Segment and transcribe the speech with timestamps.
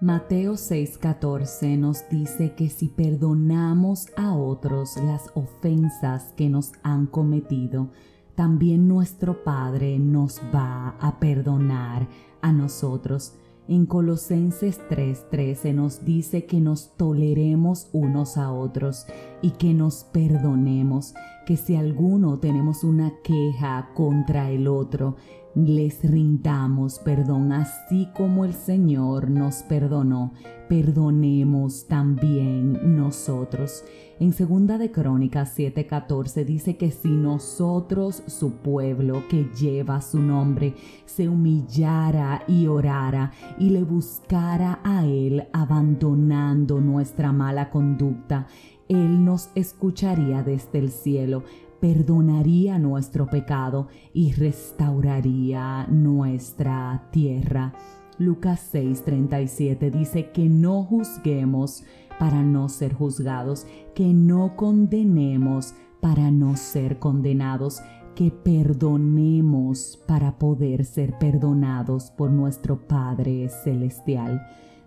[0.00, 7.88] Mateo 6:14 nos dice que si perdonamos a otros las ofensas que nos han cometido,
[8.34, 12.06] también nuestro Padre nos va a perdonar
[12.42, 13.36] a nosotros.
[13.68, 19.06] En Colosenses 3:13 nos dice que nos toleremos unos a otros
[19.46, 21.14] y que nos perdonemos,
[21.46, 25.14] que si alguno tenemos una queja contra el otro,
[25.54, 30.32] les rindamos perdón, así como el Señor nos perdonó,
[30.68, 33.84] perdonemos también nosotros.
[34.18, 40.74] En segunda de Crónicas 7:14 dice que si nosotros, su pueblo que lleva su nombre,
[41.04, 48.46] se humillara y orara y le buscara a él abandonando nuestra mala conducta,
[48.88, 51.44] él nos escucharía desde el cielo
[51.80, 57.74] perdonaría nuestro pecado y restauraría nuestra tierra.
[58.18, 61.84] Lucas 6:37 dice que no juzguemos
[62.18, 67.82] para no ser juzgados, que no condenemos para no ser condenados,
[68.14, 74.46] que perdonemos para poder ser perdonados por nuestro Padre Celestial.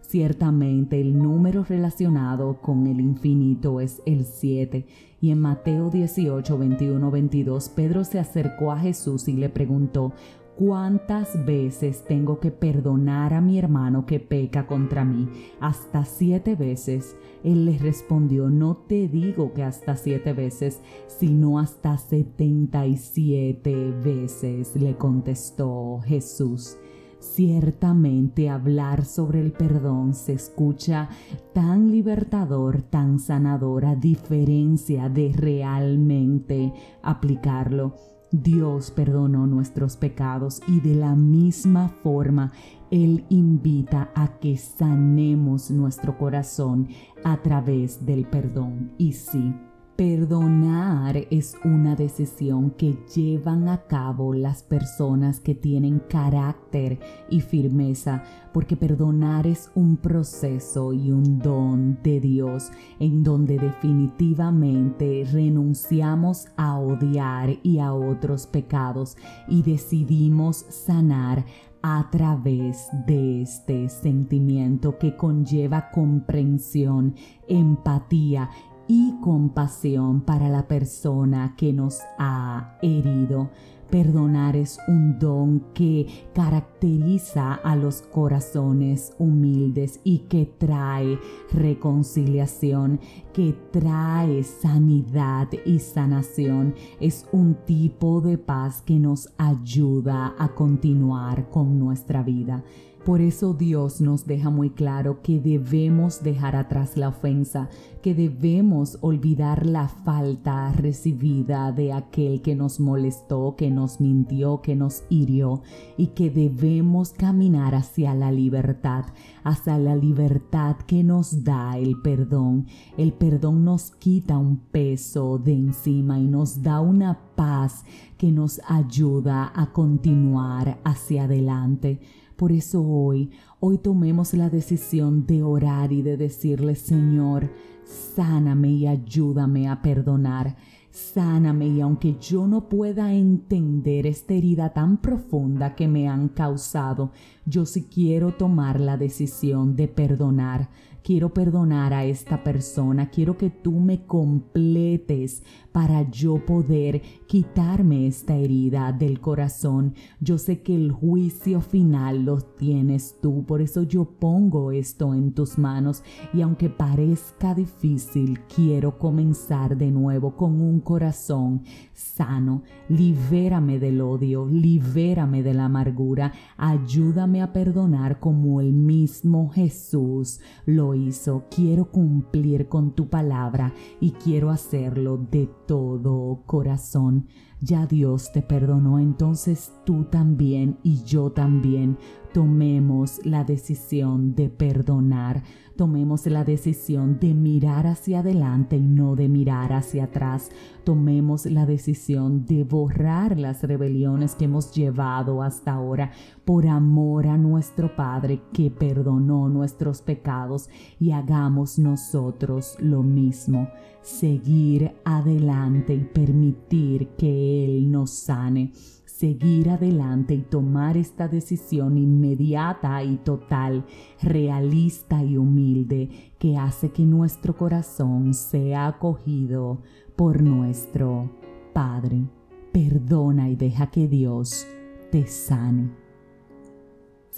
[0.09, 4.87] Ciertamente el número relacionado con el infinito es el 7
[5.21, 10.13] y en Mateo 18, 21, 22 Pedro se acercó a Jesús y le preguntó,
[10.57, 15.29] ¿Cuántas veces tengo que perdonar a mi hermano que peca contra mí?
[15.59, 17.15] Hasta siete veces.
[17.43, 23.93] Él le respondió, no te digo que hasta siete veces, sino hasta setenta y siete
[24.03, 26.77] veces, le contestó Jesús.
[27.19, 31.09] Ciertamente hablar sobre el perdón se escucha
[31.53, 37.95] tan libertador, tan sanador, a diferencia de realmente aplicarlo.
[38.31, 42.53] Dios perdonó nuestros pecados y de la misma forma
[42.89, 46.87] Él invita a que sanemos nuestro corazón
[47.23, 48.91] a través del perdón.
[48.97, 49.55] Y sí,
[49.99, 56.97] Perdonar es una decisión que llevan a cabo las personas que tienen carácter
[57.29, 58.23] y firmeza,
[58.53, 62.71] porque perdonar es un proceso y un don de Dios
[63.01, 69.17] en donde definitivamente renunciamos a odiar y a otros pecados
[69.49, 71.43] y decidimos sanar
[71.81, 77.15] a través de este sentimiento que conlleva comprensión,
[77.49, 78.49] empatía
[78.89, 83.51] y compasión para la persona que nos ha herido.
[83.91, 91.19] Perdonar es un don que caracteriza a los corazones humildes y que trae
[91.51, 92.99] reconciliación,
[93.31, 96.73] que trae sanidad y sanación.
[96.99, 102.63] Es un tipo de paz que nos ayuda a continuar con nuestra vida.
[103.05, 107.69] Por eso Dios nos deja muy claro que debemos dejar atrás la ofensa,
[108.03, 114.75] que debemos olvidar la falta recibida de aquel que nos molestó, que nos mintió, que
[114.75, 115.61] nos hirió
[115.97, 119.05] y que debemos caminar hacia la libertad,
[119.43, 122.67] hacia la libertad que nos da el perdón.
[122.97, 127.85] El perdón nos quita un peso de encima y nos da una paz
[128.17, 132.01] que nos ayuda a continuar hacia adelante.
[132.39, 137.51] Por eso hoy, hoy tomemos la decisión de orar y de decirle, Señor,
[137.83, 140.55] sáname y ayúdame a perdonar.
[140.89, 147.11] Sáname y aunque yo no pueda entender esta herida tan profunda que me han causado,
[147.49, 150.69] yo sí quiero tomar la decisión de perdonar.
[151.01, 158.35] Quiero perdonar a esta persona, quiero que tú me completes para yo poder quitarme esta
[158.35, 159.95] herida del corazón.
[160.19, 165.31] Yo sé que el juicio final lo tienes tú, por eso yo pongo esto en
[165.31, 166.03] tus manos.
[166.33, 172.63] Y aunque parezca difícil, quiero comenzar de nuevo con un corazón sano.
[172.89, 180.95] Libérame del odio, libérame de la amargura, ayúdame a perdonar como el mismo Jesús lo
[180.95, 187.27] hizo, quiero cumplir con tu palabra y quiero hacerlo de todo corazón.
[187.61, 191.97] Ya Dios te perdonó, entonces tú también y yo también
[192.33, 195.43] tomemos la decisión de perdonar,
[195.75, 200.51] tomemos la decisión de mirar hacia adelante y no de mirar hacia atrás,
[200.83, 206.11] tomemos la decisión de borrar las rebeliones que hemos llevado hasta ahora
[206.45, 210.69] por amor a nuestro Padre que perdonó nuestros pecados
[210.99, 213.69] y hagamos nosotros lo mismo,
[214.01, 217.09] seguir adelante y permitir
[217.49, 218.71] Él nos sane
[219.19, 223.85] seguir adelante y tomar esta decisión inmediata y total,
[224.21, 229.81] realista y humilde que hace que nuestro corazón sea acogido
[230.15, 231.29] por nuestro
[231.73, 232.29] Padre.
[232.71, 234.65] Perdona y deja que Dios
[235.11, 236.08] te sane.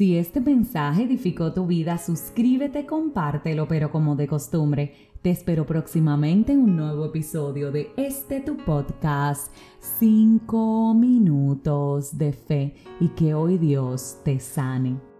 [0.01, 6.53] Si este mensaje edificó tu vida, suscríbete, compártelo, pero como de costumbre, te espero próximamente
[6.53, 9.53] en un nuevo episodio de este tu podcast,
[9.99, 15.10] 5 minutos de fe y que hoy Dios te sane.